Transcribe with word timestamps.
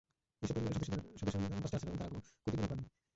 এসব 0.41 0.53
পরিবারের 0.55 0.77
সদস্যরা 1.19 1.39
নিদারুণ 1.39 1.61
কষ্টে 1.63 1.77
আছেন 1.77 1.89
এবং 1.89 1.97
তাঁরা 1.97 2.11
কোনো 2.11 2.21
ক্ষতিপূরণ 2.25 2.67
পাননি। 2.69 2.85